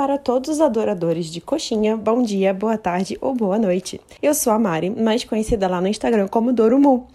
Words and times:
para 0.00 0.16
todos 0.16 0.48
os 0.48 0.60
adoradores 0.62 1.26
de 1.26 1.42
coxinha, 1.42 1.94
bom 1.94 2.22
dia, 2.22 2.54
boa 2.54 2.78
tarde 2.78 3.18
ou 3.20 3.34
boa 3.34 3.58
noite. 3.58 4.00
Eu 4.22 4.32
sou 4.32 4.50
a 4.50 4.58
Mari, 4.58 4.88
mais 4.88 5.24
conhecida 5.24 5.68
lá 5.68 5.78
no 5.78 5.88
Instagram 5.88 6.26
como 6.26 6.54
Dorumu. 6.54 7.06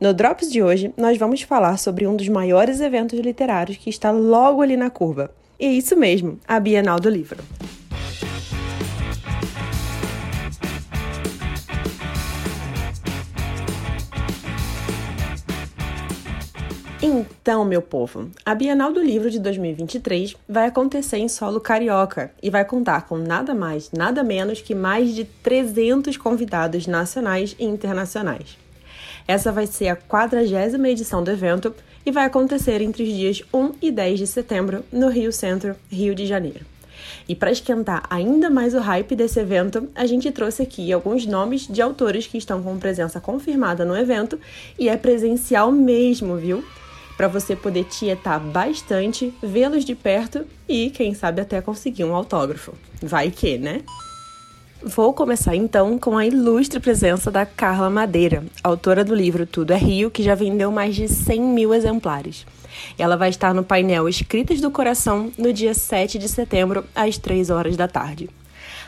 No 0.00 0.12
Drops 0.12 0.50
de 0.50 0.60
hoje, 0.60 0.92
nós 0.96 1.16
vamos 1.16 1.42
falar 1.42 1.78
sobre 1.78 2.08
um 2.08 2.16
dos 2.16 2.28
maiores 2.28 2.80
eventos 2.80 3.20
literários 3.20 3.76
que 3.76 3.88
está 3.88 4.10
logo 4.10 4.62
ali 4.62 4.76
na 4.76 4.90
curva. 4.90 5.30
E 5.60 5.78
isso 5.78 5.96
mesmo, 5.96 6.36
a 6.48 6.58
Bienal 6.58 6.98
do 6.98 7.08
Livro. 7.08 7.38
Então, 17.06 17.66
meu 17.66 17.82
povo, 17.82 18.30
a 18.46 18.54
Bienal 18.54 18.90
do 18.90 18.98
Livro 18.98 19.30
de 19.30 19.38
2023 19.38 20.34
vai 20.48 20.68
acontecer 20.68 21.18
em 21.18 21.28
solo 21.28 21.60
carioca 21.60 22.32
e 22.42 22.48
vai 22.48 22.64
contar 22.64 23.02
com 23.02 23.18
nada 23.18 23.54
mais, 23.54 23.90
nada 23.92 24.24
menos 24.24 24.62
que 24.62 24.74
mais 24.74 25.14
de 25.14 25.24
300 25.24 26.16
convidados 26.16 26.86
nacionais 26.86 27.54
e 27.58 27.64
internacionais. 27.66 28.56
Essa 29.28 29.52
vai 29.52 29.66
ser 29.66 29.88
a 29.88 29.96
40 29.96 30.88
edição 30.88 31.22
do 31.22 31.30
evento 31.30 31.74
e 32.06 32.10
vai 32.10 32.24
acontecer 32.24 32.80
entre 32.80 33.02
os 33.02 33.10
dias 33.10 33.42
1 33.52 33.72
e 33.82 33.90
10 33.90 34.20
de 34.20 34.26
setembro 34.26 34.82
no 34.90 35.10
Rio 35.10 35.30
Centro, 35.30 35.76
Rio 35.90 36.14
de 36.14 36.24
Janeiro. 36.24 36.64
E 37.28 37.34
para 37.34 37.52
esquentar 37.52 38.04
ainda 38.08 38.48
mais 38.48 38.72
o 38.74 38.80
hype 38.80 39.14
desse 39.14 39.38
evento, 39.38 39.90
a 39.94 40.06
gente 40.06 40.32
trouxe 40.32 40.62
aqui 40.62 40.90
alguns 40.90 41.26
nomes 41.26 41.68
de 41.68 41.82
autores 41.82 42.26
que 42.26 42.38
estão 42.38 42.62
com 42.62 42.78
presença 42.78 43.20
confirmada 43.20 43.84
no 43.84 43.94
evento 43.94 44.40
e 44.78 44.88
é 44.88 44.96
presencial 44.96 45.70
mesmo, 45.70 46.38
viu? 46.38 46.64
Para 47.16 47.28
você 47.28 47.54
poder 47.54 47.84
tietar 47.84 48.40
bastante, 48.40 49.32
vê-los 49.42 49.84
de 49.84 49.94
perto 49.94 50.44
e, 50.68 50.90
quem 50.90 51.14
sabe, 51.14 51.40
até 51.40 51.60
conseguir 51.60 52.04
um 52.04 52.14
autógrafo. 52.14 52.74
Vai 53.02 53.30
que, 53.30 53.58
né? 53.58 53.82
Vou 54.82 55.14
começar 55.14 55.56
então 55.56 55.98
com 55.98 56.18
a 56.18 56.26
ilustre 56.26 56.78
presença 56.78 57.30
da 57.30 57.46
Carla 57.46 57.88
Madeira, 57.88 58.44
autora 58.62 59.02
do 59.02 59.14
livro 59.14 59.46
Tudo 59.46 59.72
é 59.72 59.76
Rio, 59.76 60.10
que 60.10 60.22
já 60.22 60.34
vendeu 60.34 60.70
mais 60.70 60.94
de 60.94 61.08
100 61.08 61.40
mil 61.40 61.72
exemplares. 61.72 62.44
Ela 62.98 63.16
vai 63.16 63.30
estar 63.30 63.54
no 63.54 63.64
painel 63.64 64.08
Escritas 64.08 64.60
do 64.60 64.70
Coração 64.70 65.32
no 65.38 65.52
dia 65.54 65.72
7 65.72 66.18
de 66.18 66.28
setembro, 66.28 66.84
às 66.94 67.16
3 67.16 67.48
horas 67.48 67.76
da 67.76 67.88
tarde. 67.88 68.28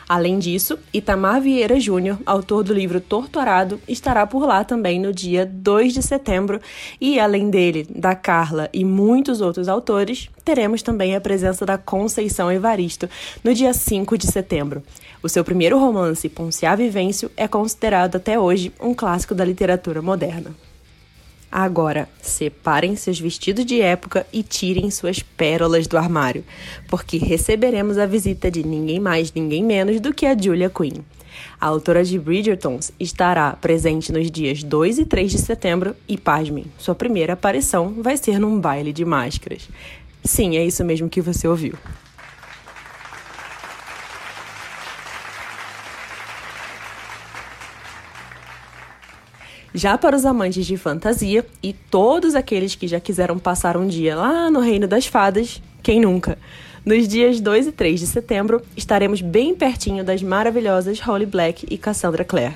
Além 0.09 0.39
disso, 0.39 0.79
Itamar 0.93 1.41
Vieira 1.41 1.77
Júnior, 1.79 2.17
autor 2.25 2.63
do 2.63 2.73
livro 2.73 3.01
Torturado, 3.01 3.81
estará 3.89 4.25
por 4.25 4.45
lá 4.45 4.63
também 4.63 5.01
no 5.01 5.11
dia 5.11 5.45
2 5.45 5.93
de 5.93 6.01
setembro. 6.01 6.61
E 7.01 7.19
além 7.19 7.49
dele, 7.49 7.85
da 7.93 8.15
Carla 8.15 8.69
e 8.71 8.85
muitos 8.85 9.41
outros 9.41 9.67
autores, 9.67 10.29
teremos 10.45 10.81
também 10.81 11.13
a 11.13 11.19
presença 11.19 11.65
da 11.65 11.77
Conceição 11.77 12.49
Evaristo 12.49 13.09
no 13.43 13.53
dia 13.53 13.73
5 13.73 14.17
de 14.17 14.27
setembro. 14.27 14.81
O 15.21 15.27
seu 15.27 15.43
primeiro 15.43 15.77
romance, 15.77 16.29
Ponciá 16.29 16.73
Vivêncio, 16.73 17.29
é 17.35 17.45
considerado 17.45 18.15
até 18.15 18.39
hoje 18.39 18.71
um 18.79 18.93
clássico 18.93 19.35
da 19.35 19.43
literatura 19.43 20.01
moderna. 20.01 20.66
Agora, 21.51 22.09
separem 22.21 22.95
seus 22.95 23.19
vestidos 23.19 23.65
de 23.65 23.81
época 23.81 24.27
e 24.33 24.43
tirem 24.43 24.91
suas 24.91 25.21
pérolas 25.21 25.87
do 25.87 25.97
armário, 25.97 26.43
porque 26.89 27.17
receberemos 27.17 27.97
a 27.97 28.05
visita 28.05 28.51
de 28.51 28.63
ninguém 28.63 28.99
mais, 28.99 29.31
ninguém 29.33 29.63
menos 29.63 30.01
do 30.01 30.13
que 30.13 30.25
a 30.25 30.37
Julia 30.37 30.69
Quinn. 30.69 31.01
A 31.59 31.67
autora 31.67 32.03
de 32.03 32.19
Bridgertons 32.19 32.91
estará 32.99 33.51
presente 33.53 34.11
nos 34.11 34.29
dias 34.29 34.63
2 34.63 34.99
e 34.99 35.05
3 35.05 35.31
de 35.31 35.37
setembro 35.37 35.95
e, 36.07 36.17
pasmem, 36.17 36.65
sua 36.77 36.95
primeira 36.95 37.33
aparição 37.33 37.95
vai 38.01 38.17
ser 38.17 38.39
num 38.39 38.59
baile 38.59 38.91
de 38.91 39.05
máscaras. 39.05 39.69
Sim, 40.23 40.57
é 40.57 40.65
isso 40.65 40.83
mesmo 40.83 41.09
que 41.09 41.21
você 41.21 41.47
ouviu. 41.47 41.73
Já 49.73 49.97
para 49.97 50.15
os 50.15 50.25
amantes 50.25 50.65
de 50.65 50.77
fantasia 50.77 51.45
e 51.61 51.73
todos 51.73 52.35
aqueles 52.35 52.75
que 52.75 52.87
já 52.87 52.99
quiseram 52.99 53.37
passar 53.37 53.77
um 53.77 53.87
dia 53.87 54.15
lá 54.15 54.49
no 54.49 54.59
Reino 54.59 54.87
das 54.87 55.05
Fadas, 55.05 55.61
quem 55.83 55.99
nunca? 56.01 56.37
Nos 56.85 57.07
dias 57.07 57.41
2 57.41 57.67
e 57.67 57.71
3 57.73 57.99
de 57.99 58.07
setembro, 58.07 58.61
estaremos 58.75 59.21
bem 59.21 59.53
pertinho 59.53 60.03
das 60.05 60.23
maravilhosas 60.23 60.99
Holly 61.01 61.25
Black 61.25 61.67
e 61.69 61.77
Cassandra 61.77 62.23
Clare. 62.23 62.55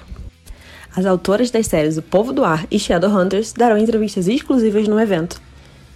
As 0.96 1.06
autoras 1.06 1.52
das 1.52 1.68
séries 1.68 1.98
O 1.98 2.02
Povo 2.02 2.34
do 2.34 2.44
Ar 2.44 2.66
e 2.72 2.80
Shadowhunters 2.80 3.54
darão 3.54 3.78
entrevistas 3.78 4.28
exclusivas 4.28 4.88
no 4.88 5.00
evento. 5.00 5.42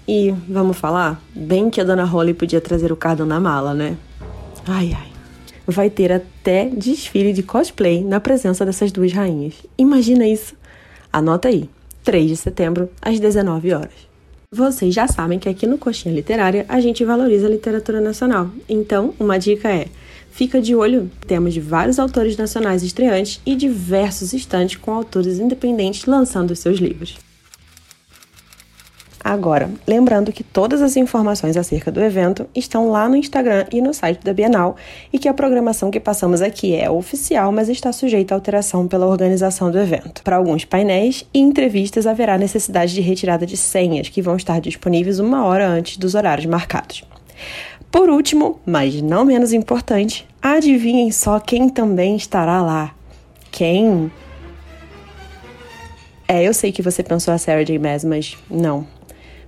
E, 0.07 0.33
vamos 0.47 0.77
falar, 0.77 1.21
bem 1.33 1.69
que 1.69 1.81
a 1.81 1.83
Dona 1.83 2.03
Holly 2.03 2.33
podia 2.33 2.61
trazer 2.61 2.91
o 2.91 2.95
cardão 2.95 3.25
na 3.25 3.39
mala, 3.39 3.73
né? 3.73 3.97
Ai, 4.67 4.95
ai. 4.95 5.07
Vai 5.67 5.89
ter 5.89 6.11
até 6.11 6.65
desfile 6.65 7.33
de 7.33 7.41
cosplay 7.41 8.03
na 8.03 8.19
presença 8.19 8.65
dessas 8.65 8.91
duas 8.91 9.11
rainhas. 9.11 9.55
Imagina 9.77 10.27
isso! 10.27 10.55
Anota 11.15 11.47
aí, 11.47 11.69
3 12.03 12.27
de 12.27 12.35
setembro, 12.35 12.89
às 13.01 13.21
19 13.21 13.73
horas. 13.73 13.93
Vocês 14.51 14.93
já 14.93 15.07
sabem 15.07 15.39
que 15.39 15.47
aqui 15.47 15.65
no 15.65 15.77
Coxinha 15.77 16.13
Literária 16.13 16.65
a 16.67 16.81
gente 16.81 17.05
valoriza 17.05 17.47
a 17.47 17.49
literatura 17.49 18.01
nacional. 18.01 18.49
Então, 18.67 19.13
uma 19.17 19.37
dica 19.37 19.69
é: 19.69 19.87
fica 20.29 20.59
de 20.59 20.75
olho, 20.75 21.09
temos 21.25 21.53
de 21.53 21.61
vários 21.61 21.99
autores 21.99 22.35
nacionais 22.35 22.83
estreantes 22.83 23.39
e 23.45 23.55
diversos 23.55 24.33
estantes 24.33 24.75
com 24.75 24.91
autores 24.91 25.39
independentes 25.39 26.03
lançando 26.05 26.53
seus 26.53 26.79
livros. 26.79 27.15
Agora, 29.27 29.71
lembrando 29.87 30.31
que 30.31 30.43
todas 30.43 30.83
as 30.83 30.95
informações 30.95 31.57
acerca 31.57 31.91
do 31.91 31.99
evento 31.99 32.45
estão 32.53 32.91
lá 32.91 33.09
no 33.09 33.15
Instagram 33.15 33.65
e 33.71 33.81
no 33.81 33.91
site 33.91 34.23
da 34.23 34.31
Bienal 34.31 34.75
e 35.11 35.17
que 35.17 35.27
a 35.27 35.33
programação 35.33 35.89
que 35.89 35.99
passamos 35.99 36.43
aqui 36.43 36.75
é 36.75 36.91
oficial, 36.91 37.51
mas 37.51 37.67
está 37.67 37.91
sujeita 37.91 38.35
a 38.35 38.37
alteração 38.37 38.87
pela 38.87 39.07
organização 39.07 39.71
do 39.71 39.79
evento. 39.79 40.21
Para 40.21 40.35
alguns 40.35 40.63
painéis 40.63 41.25
e 41.33 41.39
entrevistas 41.39 42.05
haverá 42.05 42.37
necessidade 42.37 42.93
de 42.93 43.01
retirada 43.01 43.47
de 43.47 43.57
senhas 43.57 44.09
que 44.09 44.21
vão 44.21 44.35
estar 44.35 44.61
disponíveis 44.61 45.17
uma 45.17 45.43
hora 45.43 45.67
antes 45.67 45.97
dos 45.97 46.13
horários 46.13 46.45
marcados. 46.45 47.03
Por 47.89 48.11
último, 48.11 48.59
mas 48.63 49.01
não 49.01 49.25
menos 49.25 49.53
importante, 49.53 50.27
adivinhem 50.39 51.09
só 51.11 51.39
quem 51.39 51.67
também 51.67 52.15
estará 52.15 52.61
lá. 52.61 52.93
Quem? 53.49 54.11
É, 56.27 56.43
eu 56.43 56.53
sei 56.53 56.71
que 56.71 56.83
você 56.83 57.01
pensou 57.01 57.33
a 57.33 57.39
Sarah 57.39 57.63
J. 57.63 57.79
Maas, 57.79 58.03
mas 58.03 58.37
não, 58.49 58.85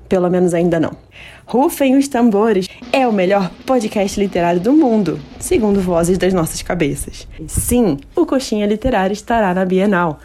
pelo 0.07 0.29
menos 0.29 0.53
ainda 0.53 0.79
não. 0.79 0.91
Rufem 1.45 1.95
os 1.95 2.07
tambores 2.07 2.67
é 2.91 3.07
o 3.07 3.13
melhor 3.13 3.51
podcast 3.65 4.19
literário 4.19 4.59
do 4.59 4.73
mundo, 4.73 5.19
segundo 5.39 5.79
vozes 5.79 6.17
das 6.17 6.33
nossas 6.33 6.61
cabeças. 6.61 7.27
Sim, 7.47 7.97
o 8.15 8.25
Coxinha 8.25 8.65
Literário 8.65 9.13
estará 9.13 9.53
na 9.53 9.65
Bienal. 9.65 10.19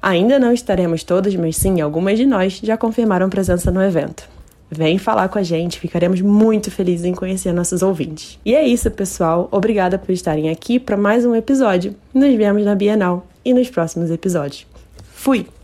Ainda 0.00 0.38
não 0.38 0.52
estaremos 0.52 1.02
todos, 1.02 1.34
mas 1.34 1.56
sim, 1.56 1.80
algumas 1.80 2.18
de 2.18 2.24
nós 2.24 2.60
já 2.62 2.76
confirmaram 2.76 3.28
presença 3.28 3.70
no 3.70 3.82
evento. 3.82 4.28
Vem 4.70 4.98
falar 4.98 5.28
com 5.28 5.38
a 5.38 5.42
gente, 5.42 5.80
ficaremos 5.80 6.20
muito 6.20 6.70
felizes 6.70 7.06
em 7.06 7.14
conhecer 7.14 7.52
nossos 7.52 7.82
ouvintes. 7.82 8.38
E 8.44 8.54
é 8.54 8.66
isso, 8.66 8.90
pessoal. 8.90 9.48
Obrigada 9.50 9.98
por 9.98 10.12
estarem 10.12 10.50
aqui 10.50 10.78
para 10.78 10.96
mais 10.96 11.24
um 11.24 11.34
episódio. 11.34 11.96
Nos 12.12 12.34
vemos 12.36 12.64
na 12.64 12.74
Bienal 12.74 13.26
e 13.44 13.54
nos 13.54 13.70
próximos 13.70 14.10
episódios. 14.10 14.66
Fui! 15.14 15.57